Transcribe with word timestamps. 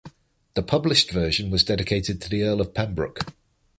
The 0.55 0.63
published 0.63 1.11
version 1.11 1.51
was 1.51 1.63
dedicated 1.63 2.19
to 2.21 2.29
the 2.31 2.41
Earl 2.41 2.59
of 2.59 2.73
Pembroke. 2.73 3.19